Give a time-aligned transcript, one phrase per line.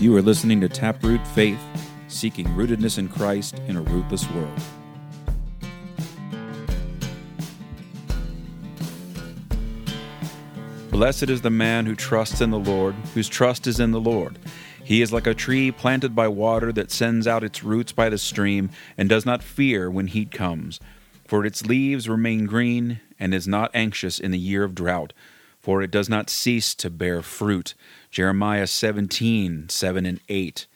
[0.00, 1.58] You are listening to Taproot Faith,
[2.06, 4.60] seeking rootedness in Christ in a rootless world.
[10.92, 14.38] Blessed is the man who trusts in the Lord, whose trust is in the Lord.
[14.84, 18.18] He is like a tree planted by water that sends out its roots by the
[18.18, 20.78] stream and does not fear when heat comes.
[21.26, 25.12] For its leaves remain green and is not anxious in the year of drought,
[25.68, 27.74] for it does not cease to bear fruit.
[28.10, 30.66] Jeremiah 17, 7 and 8.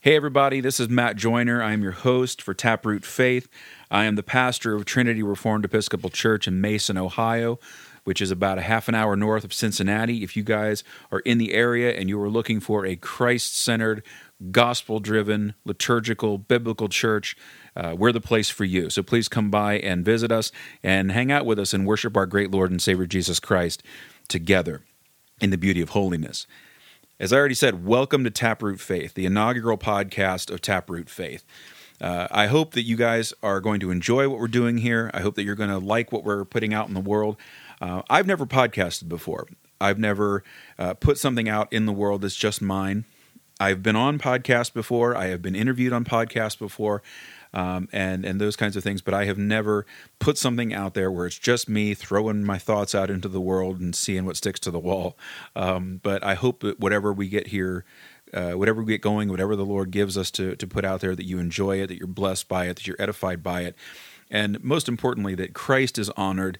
[0.00, 1.62] Hey, everybody, this is Matt Joyner.
[1.62, 3.48] I am your host for Taproot Faith.
[3.90, 7.58] I am the pastor of Trinity Reformed Episcopal Church in Mason, Ohio,
[8.04, 10.22] which is about a half an hour north of Cincinnati.
[10.22, 14.02] If you guys are in the area and you are looking for a Christ centered,
[14.50, 17.34] gospel driven, liturgical, biblical church,
[17.74, 18.90] uh, we're the place for you.
[18.90, 22.26] So please come by and visit us and hang out with us and worship our
[22.26, 23.82] great Lord and Savior Jesus Christ
[24.28, 24.82] together
[25.40, 26.46] in the beauty of holiness.
[27.18, 31.44] As I already said, welcome to Taproot Faith, the inaugural podcast of Taproot Faith.
[32.00, 35.10] Uh, I hope that you guys are going to enjoy what we're doing here.
[35.12, 37.36] I hope that you're going to like what we're putting out in the world.
[37.80, 39.48] Uh, I've never podcasted before.
[39.80, 40.44] I've never
[40.78, 43.04] uh, put something out in the world that's just mine.
[43.60, 45.16] I've been on podcasts before.
[45.16, 47.02] I have been interviewed on podcasts before
[47.54, 49.02] um, and and those kinds of things.
[49.02, 49.86] But I have never
[50.18, 53.80] put something out there where it's just me throwing my thoughts out into the world
[53.80, 55.16] and seeing what sticks to the wall.
[55.56, 57.84] Um, but I hope that whatever we get here.
[58.34, 61.16] Uh, whatever we get going, whatever the Lord gives us to, to put out there,
[61.16, 63.74] that you enjoy it, that you're blessed by it, that you're edified by it,
[64.30, 66.58] and most importantly, that Christ is honored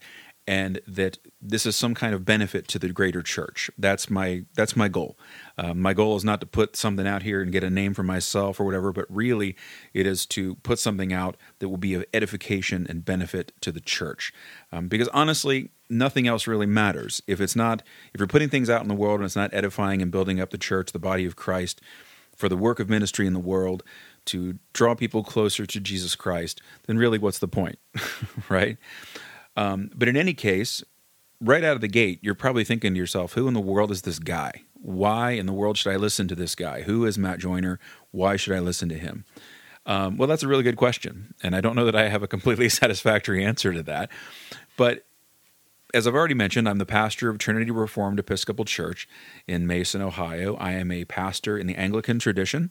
[0.48, 3.70] and that this is some kind of benefit to the greater church.
[3.76, 5.18] That's my that's my goal.
[5.58, 8.02] Uh, my goal is not to put something out here and get a name for
[8.02, 9.56] myself or whatever, but really
[9.92, 13.80] it is to put something out that will be of edification and benefit to the
[13.80, 14.32] church.
[14.72, 17.82] Um, because honestly, nothing else really matters if it's not
[18.14, 20.48] if you're putting things out in the world and it's not edifying and building up
[20.48, 21.82] the church, the body of Christ,
[22.34, 23.82] for the work of ministry in the world
[24.24, 27.78] to draw people closer to Jesus Christ, then really what's the point,
[28.48, 28.78] right?
[29.58, 30.84] Um, but in any case,
[31.40, 34.02] right out of the gate, you're probably thinking to yourself, who in the world is
[34.02, 34.62] this guy?
[34.74, 36.82] Why in the world should I listen to this guy?
[36.82, 37.80] Who is Matt Joyner?
[38.12, 39.24] Why should I listen to him?
[39.84, 41.34] Um, well, that's a really good question.
[41.42, 44.10] And I don't know that I have a completely satisfactory answer to that.
[44.76, 45.04] But
[45.92, 49.08] as I've already mentioned, I'm the pastor of Trinity Reformed Episcopal Church
[49.48, 50.54] in Mason, Ohio.
[50.56, 52.70] I am a pastor in the Anglican tradition.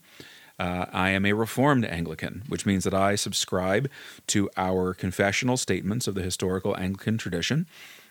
[0.60, 3.90] Uh, I am a Reformed Anglican, which means that I subscribe
[4.28, 7.68] to our confessional statements of the historical Anglican tradition,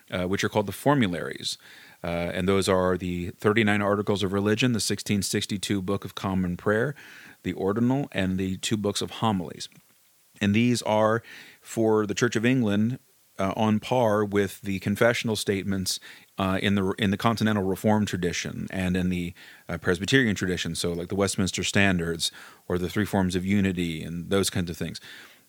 [0.09, 1.57] uh, which are called the formularies.
[2.03, 6.95] Uh, and those are the 39 Articles of Religion, the 1662 Book of Common Prayer,
[7.43, 9.67] the Ordinal, and the two books of homilies.
[10.39, 11.23] And these are
[11.61, 12.99] for the Church of England
[13.39, 15.99] uh, on par with the confessional statements
[16.37, 19.33] uh, in the in the Continental reform tradition and in the
[19.67, 22.31] uh, Presbyterian tradition, so like the Westminster Standards
[22.67, 24.99] or the Three Forms of Unity and those kinds of things.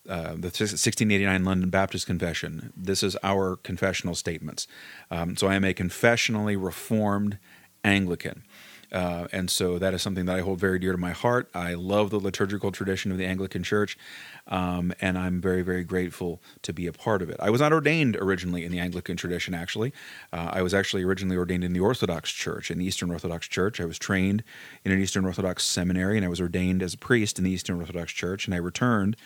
[0.09, 2.73] Uh, the 1689 London Baptist Confession.
[2.75, 4.67] This is our confessional statements.
[5.11, 7.39] Um, so I am a confessionally reformed
[7.85, 8.45] Anglican.
[8.91, 11.49] Uh, and so that is something that I hold very dear to my heart.
[11.55, 13.99] I love the liturgical tradition of the Anglican Church,
[14.47, 17.37] um, and I'm very, very grateful to be a part of it.
[17.41, 19.93] I was not ordained originally in the Anglican tradition, actually.
[20.33, 23.81] Uh, I was actually originally ordained in the Orthodox Church, in the Eastern Orthodox Church.
[23.81, 24.43] I was trained
[24.85, 27.79] in an Eastern Orthodox seminary, and I was ordained as a priest in the Eastern
[27.79, 29.17] Orthodox Church, and I returned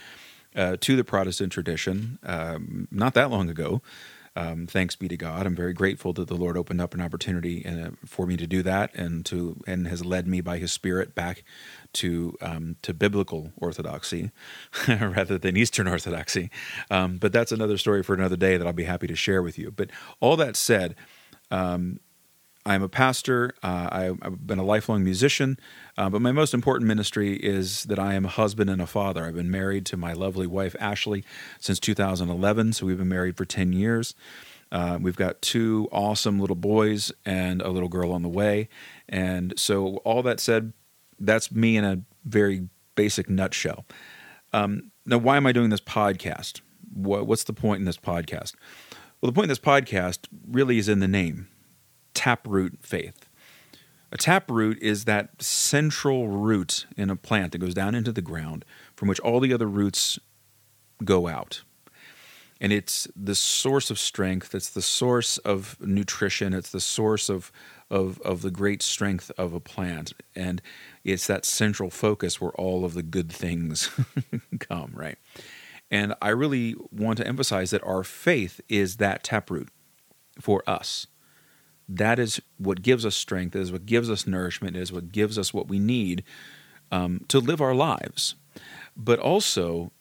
[0.56, 3.80] uh, to the Protestant tradition um, not that long ago.
[4.34, 5.46] Um, thanks be to God.
[5.46, 8.62] I'm very grateful that the Lord opened up an opportunity uh, for me to do
[8.62, 11.44] that, and to and has led me by His Spirit back
[11.94, 14.30] to um, to biblical orthodoxy
[14.88, 16.50] rather than Eastern Orthodoxy.
[16.90, 19.58] Um, but that's another story for another day that I'll be happy to share with
[19.58, 19.70] you.
[19.70, 20.94] But all that said.
[21.50, 22.00] Um,
[22.64, 23.54] I'm a pastor.
[23.62, 25.58] Uh, I, have been a lifelong musician,
[25.98, 29.24] uh, but my most important ministry is that I am a husband and a father.
[29.24, 31.24] I've been married to my lovely wife Ashley
[31.58, 34.14] since 2011, so we've been married for 10 years.
[34.70, 38.68] Uh, we've got two awesome little boys and a little girl on the way.
[39.08, 40.72] And so, all that said,
[41.18, 43.84] that's me in a very basic nutshell.
[44.52, 46.60] Um, now, why am I doing this podcast?
[46.94, 48.54] What, what's the point in this podcast?
[49.20, 51.48] Well, the point in this podcast really is in the name
[52.14, 53.28] taproot faith.
[54.12, 58.64] A taproot is that central root in a plant that goes down into the ground
[58.94, 60.18] from which all the other roots
[61.02, 61.62] go out.
[62.60, 67.50] And it's the source of strength, it's the source of nutrition, it's the source of,
[67.90, 70.12] of, of the great strength of a plant.
[70.36, 70.62] And
[71.02, 73.90] it's that central focus where all of the good things
[74.60, 75.18] come, right?
[75.90, 79.68] And I really want to emphasize that our faith is that taproot
[80.40, 81.06] for us
[81.88, 85.52] that is what gives us strength, is what gives us nourishment, is what gives us
[85.52, 86.24] what we need
[86.90, 88.34] um, to live our lives.
[88.96, 89.92] But also,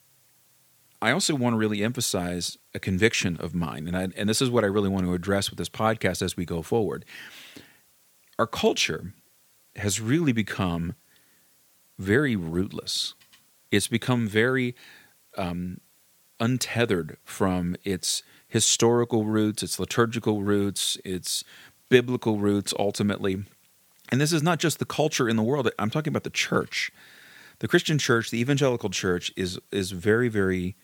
[1.01, 4.50] I also want to really emphasize a conviction of mine, and I, and this is
[4.50, 7.06] what I really want to address with this podcast as we go forward.
[8.38, 9.13] Our culture
[9.75, 10.95] has really become
[11.98, 13.13] very rootless.
[13.72, 14.75] It's become very
[15.38, 15.80] um,
[16.39, 21.44] untethered from its historical roots, its liturgical roots, its
[21.92, 23.44] biblical roots ultimately.
[24.10, 26.90] And this is not just the culture in the world, I'm talking about the church.
[27.60, 30.76] The Christian church, the evangelical church, is, is very, very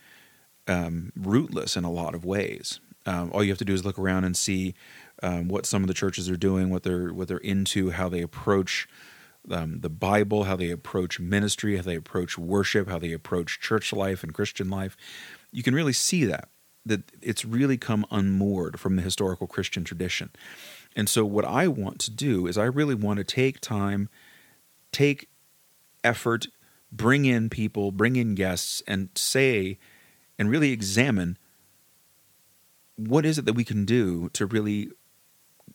[0.67, 2.79] um, rootless in a lot of ways.
[3.05, 4.75] Um, all you have to do is look around and see
[5.23, 8.21] um, what some of the churches are doing, what they're what they're into, how they
[8.21, 8.87] approach
[9.49, 13.93] um, the Bible, how they approach ministry, how they approach worship, how they approach church
[13.93, 14.97] life and Christian life.
[15.53, 16.49] You can really see that
[16.87, 20.29] that it's really come unmoored from the historical Christian tradition.
[20.97, 24.09] And so, what I want to do is, I really want to take time,
[24.91, 25.29] take
[26.03, 26.47] effort,
[26.91, 29.77] bring in people, bring in guests, and say,
[30.39, 31.37] and really examine
[32.95, 34.89] what is it that we can do to really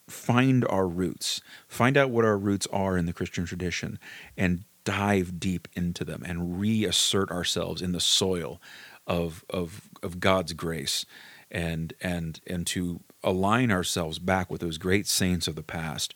[0.09, 4.01] find our roots, find out what our roots are in the Christian tradition,
[4.37, 8.61] and dive deep into them and reassert ourselves in the soil
[9.07, 11.07] of of of God's grace
[11.49, 16.15] and and and to align ourselves back with those great saints of the past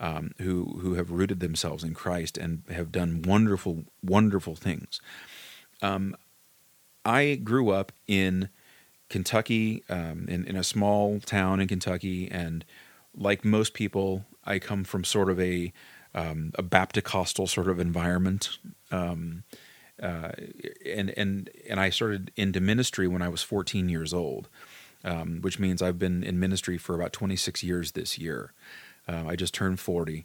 [0.00, 5.00] um, who who have rooted themselves in Christ and have done wonderful wonderful things.
[5.82, 6.16] Um,
[7.04, 8.48] I grew up in
[9.08, 12.64] Kentucky, um, in, in a small town in Kentucky, and
[13.16, 15.72] like most people, I come from sort of a
[16.14, 18.58] um, a Baptist sort of environment.
[18.90, 19.44] Um,
[20.02, 20.30] uh,
[20.86, 24.48] and and and I started into ministry when I was 14 years old,
[25.04, 28.52] um, which means I've been in ministry for about 26 years this year.
[29.06, 30.24] Uh, I just turned 40,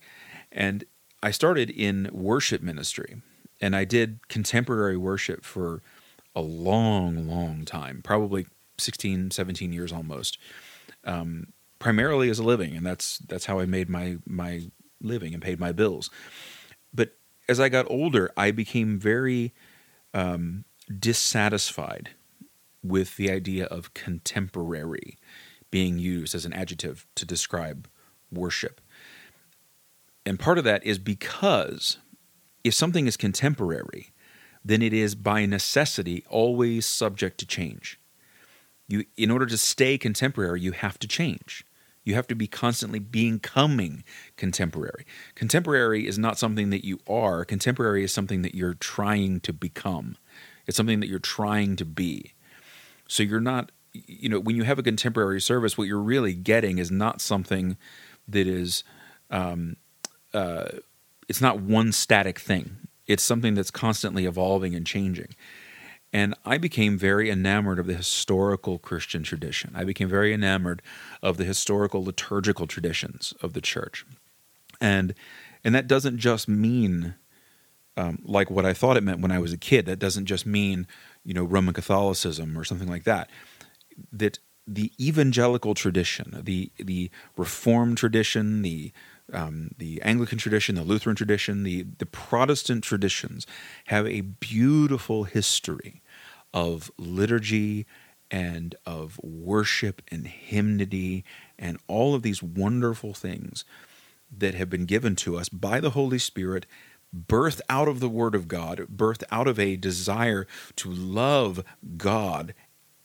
[0.52, 0.84] and
[1.22, 3.22] I started in worship ministry,
[3.62, 5.82] and I did contemporary worship for
[6.36, 8.48] a long, long time, probably
[8.78, 10.38] 16, 17 years almost,
[11.06, 11.48] um,
[11.80, 14.64] primarily as a living, and that's that's how I made my my
[15.02, 16.10] living and paid my bills.
[16.94, 17.16] But
[17.48, 19.54] as I got older, I became very
[20.14, 20.66] um,
[21.00, 22.10] dissatisfied
[22.84, 25.18] with the idea of contemporary
[25.72, 27.88] being used as an adjective to describe
[28.32, 28.82] worship.
[30.26, 31.98] And part of that is because
[32.64, 34.12] if something is contemporary,
[34.64, 38.00] then it is by necessity always subject to change.
[38.88, 41.66] You, in order to stay contemporary, you have to change.
[42.04, 44.04] You have to be constantly becoming
[44.36, 45.06] contemporary.
[45.36, 50.18] Contemporary is not something that you are, contemporary is something that you're trying to become.
[50.68, 52.34] It's something that you're trying to be.
[53.08, 56.78] So you're not, you know, when you have a contemporary service, what you're really getting
[56.78, 57.78] is not something
[58.28, 58.84] that is,
[59.30, 59.76] um,
[60.34, 60.66] uh,
[61.28, 62.78] it's not one static thing.
[63.08, 65.36] It's something that's constantly evolving and changing.
[66.14, 69.72] And I became very enamored of the historical Christian tradition.
[69.76, 70.82] I became very enamored
[71.24, 74.06] of the historical liturgical traditions of the church.
[74.80, 75.16] And
[75.64, 77.16] and that doesn't just mean
[77.96, 79.86] um, like what I thought it meant when I was a kid.
[79.86, 80.88] That doesn't just mean,
[81.26, 83.30] you know, Roman Catholicism or something like that.
[84.12, 88.92] That the evangelical tradition, the the Reformed tradition, the
[89.32, 93.46] um, the Anglican tradition, the Lutheran tradition, the the Protestant traditions
[93.86, 96.02] have a beautiful history
[96.54, 97.86] of liturgy
[98.32, 101.24] and of worship and hymnody
[101.60, 103.64] and all of these wonderful things
[104.36, 106.66] that have been given to us by the Holy Spirit,
[107.16, 111.64] birthed out of the Word of God, birth out of a desire to love
[111.98, 112.54] God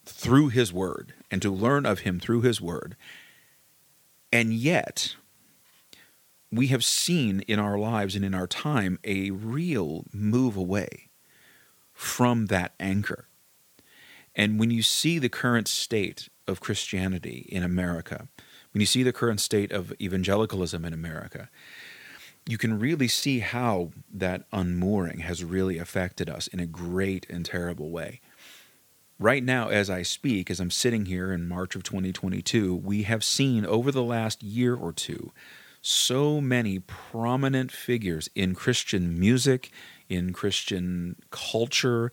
[0.05, 2.97] through His Word and to learn of Him through His Word.
[4.33, 5.17] And yet,
[6.51, 11.11] we have seen in our lives and in our time a real move away
[11.93, 13.29] from that anchor.
[14.35, 18.29] And when you see the current state of Christianity in America,
[18.73, 21.51] when you see the current state of evangelicalism in America,
[22.49, 27.45] you can really see how that unmooring has really affected us in a great and
[27.45, 28.23] terrible way.
[29.19, 33.23] Right now, as I speak, as I'm sitting here in March of 2022, we have
[33.23, 35.31] seen over the last year or two
[35.83, 39.71] so many prominent figures in Christian music,
[40.09, 42.11] in Christian culture,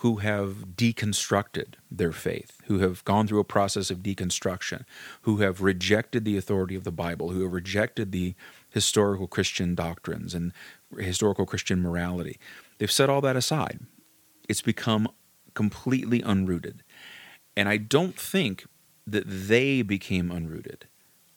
[0.00, 4.84] who have deconstructed their faith, who have gone through a process of deconstruction,
[5.22, 8.34] who have rejected the authority of the Bible, who have rejected the
[8.76, 10.52] historical Christian doctrines and
[10.98, 12.38] historical Christian morality.
[12.76, 13.80] They've set all that aside.
[14.50, 15.08] It's become
[15.54, 16.80] completely unrooted.
[17.56, 18.66] And I don't think
[19.06, 20.82] that they became unrooted.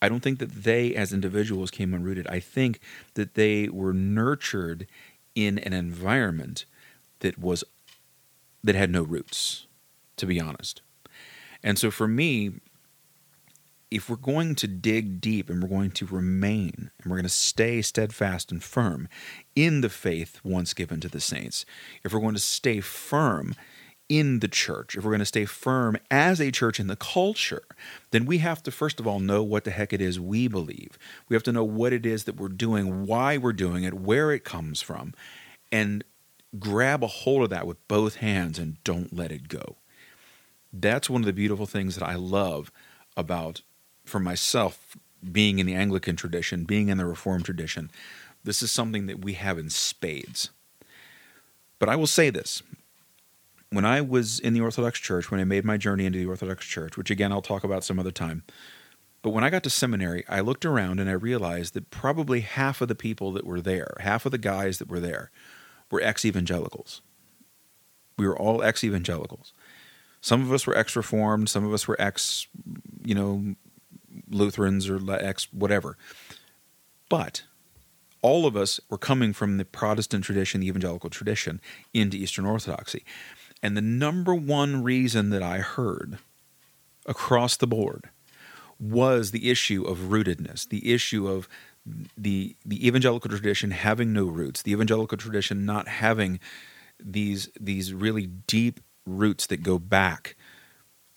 [0.01, 2.29] I don't think that they, as individuals, came unrooted.
[2.29, 2.81] I think
[3.13, 4.86] that they were nurtured
[5.34, 6.65] in an environment
[7.19, 7.63] that was
[8.65, 9.65] that had no roots,
[10.17, 10.81] to be honest.
[11.63, 12.60] And so for me,
[13.91, 17.29] if we're going to dig deep and we're going to remain and we're going to
[17.29, 19.08] stay steadfast and firm
[19.55, 21.65] in the faith once given to the saints,
[22.03, 23.55] if we're going to stay firm
[24.08, 27.63] in the church, if we're going to stay firm as a church in the culture,
[28.12, 30.98] then we have to first of all know what the heck it is we believe.
[31.27, 34.31] We have to know what it is that we're doing, why we're doing it, where
[34.31, 35.13] it comes from,
[35.72, 36.03] and
[36.58, 39.77] grab a hold of that with both hands and don't let it go.
[40.74, 42.72] That's one of the beautiful things that I love
[43.15, 43.62] about
[44.10, 44.98] for myself
[45.32, 47.92] being in the Anglican tradition, being in the Reformed tradition.
[48.44, 50.50] This is something that we have in spades.
[51.78, 52.62] But I will say this
[53.72, 56.66] when I was in the Orthodox Church, when I made my journey into the Orthodox
[56.66, 58.44] Church, which again I'll talk about some other time,
[59.22, 62.82] but when I got to seminary, I looked around and I realized that probably half
[62.82, 65.30] of the people that were there, half of the guys that were there,
[65.92, 67.01] were ex evangelicals.
[68.18, 69.54] We were all ex evangelicals.
[70.22, 72.48] Some of us were ex reformed, some of us were ex,
[73.04, 73.56] you know,
[74.30, 75.98] Lutherans or ex whatever.
[77.10, 77.44] But
[78.22, 81.62] all of us were coming from the Protestant tradition, the evangelical tradition,
[81.94, 83.04] into Eastern Orthodoxy.
[83.62, 86.20] And the number one reason that I heard
[87.06, 88.10] across the board
[88.80, 91.50] was the issue of rootedness, the issue of
[92.18, 96.40] the the evangelical tradition having no roots, the evangelical tradition not having
[97.00, 100.36] these these really deep roots that go back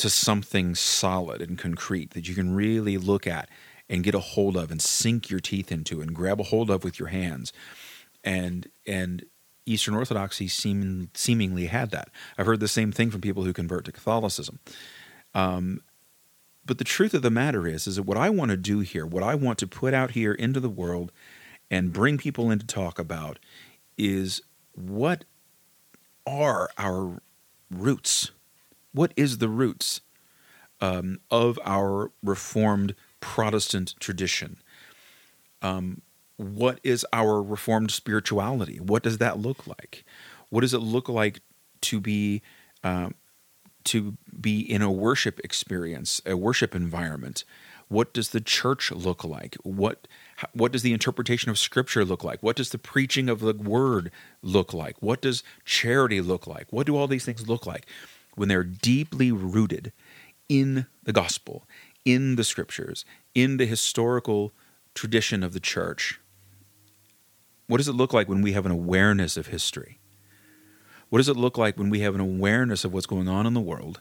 [0.03, 3.49] to something solid and concrete that you can really look at
[3.89, 6.85] and get a hold of and sink your teeth into and grab a hold of
[6.85, 7.53] with your hands
[8.25, 9.25] and and
[9.65, 12.09] Eastern Orthodoxy seem, seemingly had that.
[12.37, 14.59] I've heard the same thing from people who convert to Catholicism.
[15.35, 15.83] Um,
[16.65, 19.07] but the truth of the matter is, is that what I want to do here,
[19.07, 21.13] what I want to put out here into the world
[21.71, 23.39] and bring people in to talk about
[23.97, 24.43] is
[24.73, 25.25] what
[26.27, 27.21] are our
[27.71, 28.33] roots?
[28.93, 30.01] What is the roots
[30.81, 34.59] um, of our Reformed Protestant tradition?
[35.61, 36.03] Um,
[36.37, 38.79] what is our Reformed spirituality?
[38.79, 40.05] What does that look like?
[40.51, 41.41] What does it look like
[41.83, 42.43] to be
[42.85, 43.15] um,
[43.85, 47.45] to be in a worship experience, a worship environment.
[47.89, 49.57] What does the church look like?
[49.63, 50.09] What
[50.55, 52.43] what does the interpretation of scripture look like?
[52.43, 54.97] What does the preaching of the word look like?
[55.01, 56.67] What does charity look like?
[56.71, 57.87] What do all these things look like
[58.35, 59.93] when they're deeply rooted
[60.49, 61.67] in the gospel,
[62.05, 64.53] in the scriptures, in the historical
[64.95, 66.21] tradition of the church?
[67.67, 69.99] What does it look like when we have an awareness of history?
[71.09, 73.55] What does it look like when we have an awareness of what's going on in
[73.55, 74.01] the world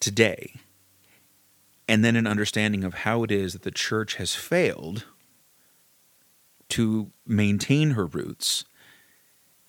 [0.00, 0.54] today?
[1.88, 5.04] And then an understanding of how it is that the church has failed
[6.70, 8.64] to maintain her roots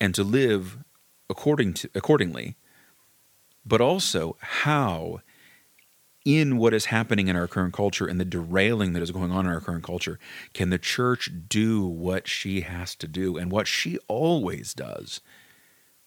[0.00, 0.78] and to live
[1.28, 2.56] according to accordingly,
[3.66, 5.20] but also how
[6.24, 9.46] in what is happening in our current culture and the derailing that is going on
[9.46, 10.18] in our current culture,
[10.54, 15.20] can the church do what she has to do and what she always does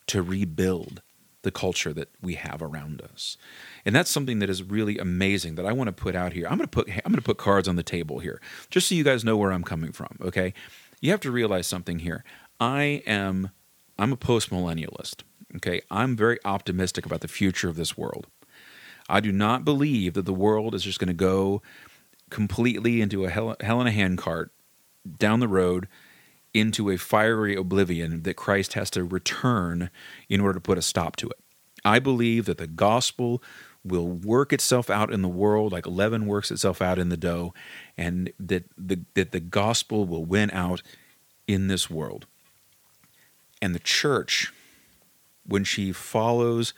[0.08, 1.02] to rebuild
[1.44, 3.38] the culture that we have around us.
[3.86, 6.48] And that's something that is really amazing that I want to put out here.
[6.50, 8.96] I'm going to put I'm going to put cards on the table here just so
[8.96, 10.54] you guys know where I'm coming from, okay?
[11.00, 12.26] You have to realize something here.
[12.60, 13.52] I am
[13.98, 15.22] I'm a postmillennialist,
[15.58, 15.82] okay?
[15.90, 18.28] I'm very optimistic about the future of this world.
[19.08, 21.62] I do not believe that the world is just going to go
[22.30, 24.52] completely into a hell, hell in a handcart
[25.18, 25.88] down the road
[26.54, 29.90] into a fiery oblivion that Christ has to return
[30.28, 31.40] in order to put a stop to it.
[31.86, 33.42] I believe that the gospel
[33.84, 37.54] will work itself out in the world like leaven works itself out in the dough,
[37.98, 40.82] and that the, that the gospel will win out
[41.48, 42.26] in this world.
[43.62, 44.54] And the church,
[45.50, 46.74] when she follows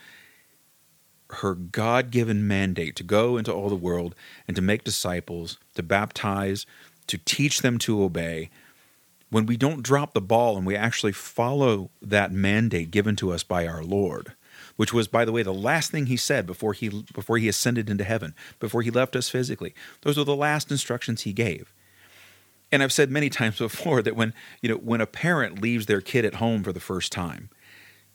[1.35, 4.15] her God given mandate to go into all the world
[4.47, 6.65] and to make disciples, to baptize,
[7.07, 8.49] to teach them to obey,
[9.29, 13.43] when we don't drop the ball and we actually follow that mandate given to us
[13.43, 14.33] by our Lord,
[14.75, 17.89] which was, by the way, the last thing he said before he before he ascended
[17.89, 19.73] into heaven, before he left us physically.
[20.01, 21.73] Those are the last instructions he gave.
[22.73, 26.01] And I've said many times before that when you know when a parent leaves their
[26.01, 27.49] kid at home for the first time,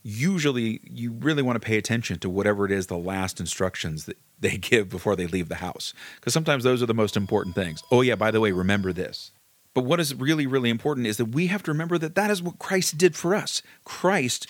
[0.07, 4.17] usually you really want to pay attention to whatever it is the last instructions that
[4.39, 7.83] they give before they leave the house because sometimes those are the most important things.
[7.91, 9.33] Oh yeah, by the way, remember this.
[9.75, 12.41] But what is really, really important is that we have to remember that that is
[12.41, 13.63] what Christ did for us.
[13.85, 14.47] Christ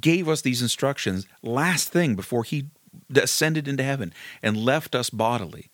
[0.00, 2.68] gave us these instructions last thing before he
[3.14, 5.70] ascended into heaven and left us bodily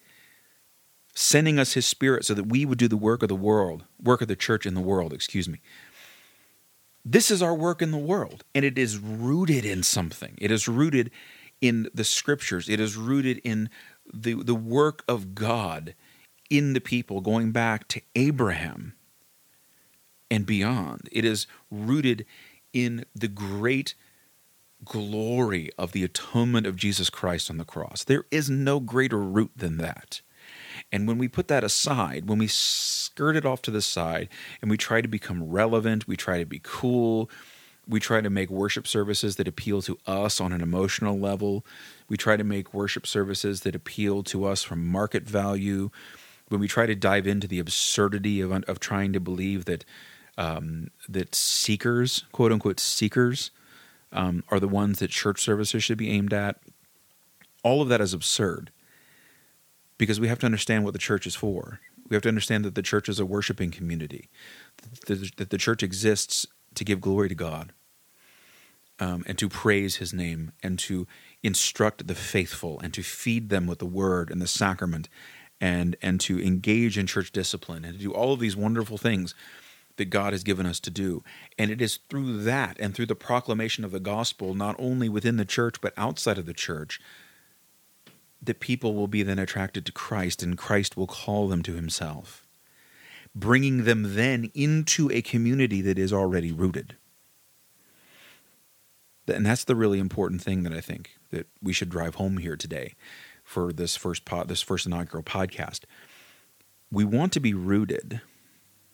[1.19, 4.21] sending us his spirit so that we would do the work of the world, work
[4.21, 5.61] of the church in the world, excuse me.
[7.09, 10.35] This is our work in the world, and it is rooted in something.
[10.39, 11.13] It is rooted
[11.61, 12.69] in the scriptures.
[12.69, 13.71] It is rooted in
[14.13, 15.95] the, the work of God
[16.51, 18.95] in the people, going back to Abraham
[20.33, 21.09] and beyond.
[21.13, 22.27] It is rooted
[22.73, 23.95] in the great
[24.85, 28.03] glory of the atonement of Jesus Christ on the cross.
[28.03, 30.23] There is no greater root than that.
[30.97, 34.31] And when we put that aside, when we skirt it off to the side
[34.63, 37.29] and we try to become relevant, we try to be cool,
[37.87, 41.67] we try to make worship services that appeal to us on an emotional level,
[42.09, 45.91] we try to make worship services that appeal to us from market value,
[46.49, 49.85] when we try to dive into the absurdity of, of trying to believe that
[50.39, 53.51] um, that seekers, quote unquote seekers,
[54.13, 56.59] um, are the ones that church services should be aimed at.
[57.63, 58.71] All of that is absurd
[59.99, 61.81] because we have to understand what the church is for.
[62.09, 64.29] We have to understand that the church is a worshiping community,
[65.07, 67.73] that the church exists to give glory to God
[69.01, 71.07] um, and to praise his name and to
[71.43, 75.09] instruct the faithful and to feed them with the word and the sacrament
[75.61, 79.35] and, and to engage in church discipline and to do all of these wonderful things
[79.97, 81.25] that God has given us to do.
[81.59, 85.37] And it is through that and through the proclamation of the gospel, not only within
[85.37, 87.01] the church, but outside of the church,
[88.47, 92.47] that people will be then attracted to Christ and Christ will call them to himself,
[93.35, 96.97] bringing them then into a community that is already rooted.
[99.29, 102.57] And that's the really important thing that I think that we should drive home here
[102.57, 102.95] today
[103.43, 105.81] for this first pod, this first inaugural podcast.
[106.93, 108.21] We want to be rooted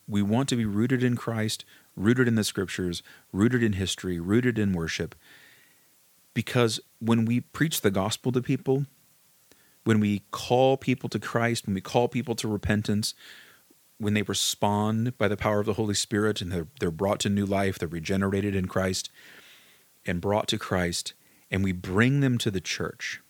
[0.08, 1.64] we want to be rooted in Christ,
[1.96, 5.14] rooted in the scriptures, rooted in history, rooted in worship.
[6.34, 8.86] Because when we preach the gospel to people,
[9.84, 13.14] when we call people to Christ, when we call people to repentance,
[13.98, 17.28] when they respond by the power of the Holy Spirit and they're, they're brought to
[17.28, 19.10] new life, they're regenerated in Christ
[20.04, 21.14] and brought to Christ,
[21.50, 23.20] and we bring them to the church.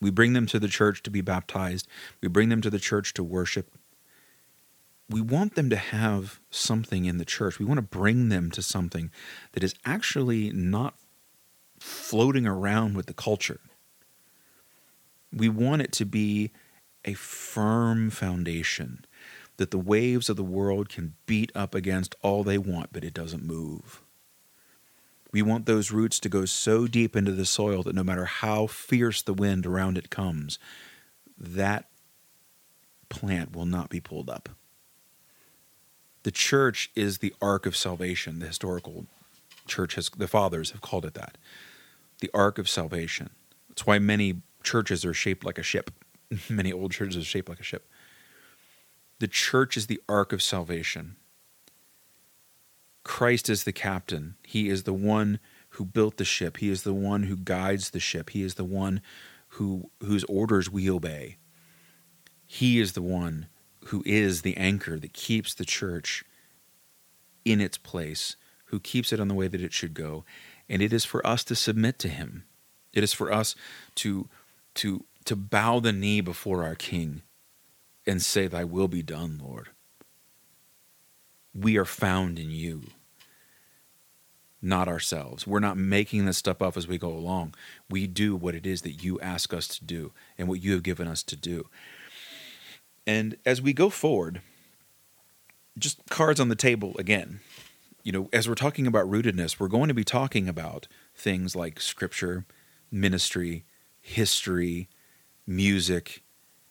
[0.00, 1.86] We bring them to the church to be baptized.
[2.20, 3.70] We bring them to the church to worship
[5.10, 7.58] we want them to have something in the church.
[7.58, 9.10] We want to bring them to something
[9.52, 10.94] that is actually not
[11.80, 13.60] floating around with the culture.
[15.32, 16.50] We want it to be
[17.04, 19.04] a firm foundation
[19.56, 23.14] that the waves of the world can beat up against all they want, but it
[23.14, 24.02] doesn't move.
[25.32, 28.66] We want those roots to go so deep into the soil that no matter how
[28.66, 30.58] fierce the wind around it comes,
[31.38, 31.88] that
[33.08, 34.48] plant will not be pulled up
[36.22, 38.38] the church is the ark of salvation.
[38.38, 39.06] The historical
[39.66, 41.38] church has, the fathers have called it that.
[42.20, 43.30] The ark of salvation.
[43.68, 45.90] That's why many churches are shaped like a ship.
[46.50, 47.88] many old churches are shaped like a ship.
[49.18, 51.16] The church is the ark of salvation.
[53.04, 54.36] Christ is the captain.
[54.42, 56.58] He is the one who built the ship.
[56.58, 58.30] He is the one who guides the ship.
[58.30, 59.00] He is the one
[59.54, 61.36] who whose orders we obey.
[62.46, 63.46] He is the one
[63.86, 66.24] who is the anchor that keeps the church
[67.44, 70.24] in its place, who keeps it on the way that it should go.
[70.68, 72.44] And it is for us to submit to him.
[72.92, 73.54] It is for us
[73.96, 74.28] to
[74.74, 77.22] to to bow the knee before our king
[78.06, 79.68] and say thy will be done, Lord.
[81.54, 82.82] We are found in you,
[84.62, 85.46] not ourselves.
[85.46, 87.54] We're not making this stuff up as we go along.
[87.88, 90.82] We do what it is that you ask us to do and what you have
[90.82, 91.68] given us to do.
[93.06, 94.40] And as we go forward,
[95.78, 97.40] just cards on the table again.
[98.02, 101.80] You know, as we're talking about rootedness, we're going to be talking about things like
[101.80, 102.46] scripture,
[102.90, 103.64] ministry,
[104.10, 104.88] history,
[105.46, 106.22] music,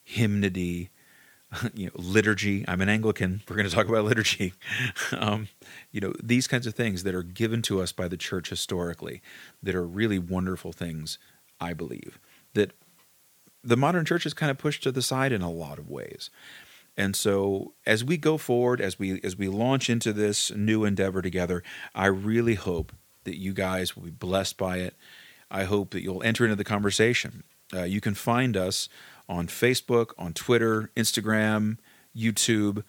[0.04, 0.90] hymnody,
[1.74, 2.64] you know, liturgy.
[2.68, 3.42] I'm an Anglican.
[3.48, 4.52] We're going to talk about liturgy.
[5.12, 5.48] um,
[5.90, 9.22] you know, these kinds of things that are given to us by the church historically,
[9.62, 11.18] that are really wonderful things,
[11.60, 12.18] I believe,
[12.54, 12.72] that
[13.64, 16.30] the modern church is kind of pushed to the side in a lot of ways.
[16.96, 21.22] And so as we go forward, as we as we launch into this new endeavor
[21.22, 21.62] together,
[21.94, 22.92] I really hope
[23.24, 24.94] that you guys will be blessed by it.
[25.50, 27.44] I hope that you'll enter into the conversation.
[27.74, 28.88] Uh, you can find us
[29.28, 31.78] on Facebook, on Twitter, Instagram,
[32.16, 32.82] YouTube.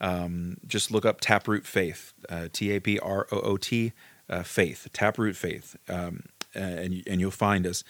[0.00, 3.92] Um, just look up Taproot Faith, uh, T A P R O O T
[4.28, 6.24] uh, Faith, Taproot Faith, um,
[6.54, 7.82] and and you'll find us.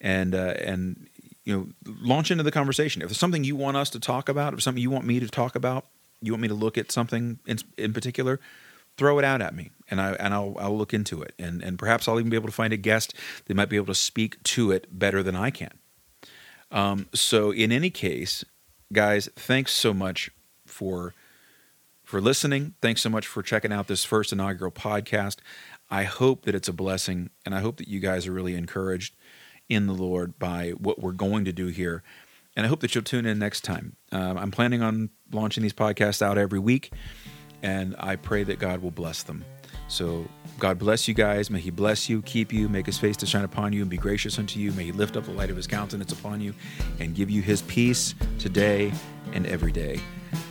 [0.00, 1.08] And uh, and
[1.48, 3.00] you know, launch into the conversation.
[3.00, 5.28] If there's something you want us to talk about, if something you want me to
[5.28, 5.86] talk about,
[6.20, 8.38] you want me to look at something in, in particular,
[8.98, 11.78] throw it out at me, and I and I'll I'll look into it, and and
[11.78, 13.14] perhaps I'll even be able to find a guest
[13.46, 15.72] that might be able to speak to it better than I can.
[16.70, 18.44] Um, so in any case,
[18.92, 20.30] guys, thanks so much
[20.66, 21.14] for
[22.04, 22.74] for listening.
[22.82, 25.36] Thanks so much for checking out this first inaugural podcast.
[25.90, 29.14] I hope that it's a blessing, and I hope that you guys are really encouraged
[29.68, 32.02] in the Lord by what we're going to do here.
[32.56, 33.96] And I hope that you'll tune in next time.
[34.10, 36.90] Um, I'm planning on launching these podcasts out every week,
[37.62, 39.44] and I pray that God will bless them.
[39.88, 40.26] So,
[40.58, 41.50] God bless you guys.
[41.50, 43.96] May He bless you, keep you, make His face to shine upon you, and be
[43.96, 44.72] gracious unto you.
[44.72, 46.52] May He lift up the light of His countenance upon you
[47.00, 48.92] and give you His peace today
[49.32, 50.00] and every day.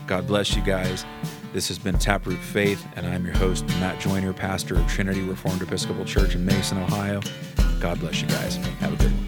[0.08, 1.06] God bless you guys.
[1.54, 5.62] This has been Taproot Faith, and I'm your host, Matt Joyner, pastor of Trinity Reformed
[5.62, 7.22] Episcopal Church in Mason, Ohio.
[7.80, 8.56] God bless you guys.
[8.56, 9.27] Have a good one.